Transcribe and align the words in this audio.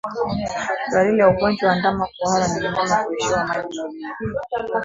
Dalili 0.93 1.19
ya 1.19 1.29
ugonjwa 1.29 1.69
wa 1.69 1.75
ndama 1.75 2.07
kuhara 2.17 2.47
ni 2.47 2.59
mnyama 2.67 2.95
kuishiwa 3.03 3.45
maji 3.47 3.79
mwilini 3.81 4.07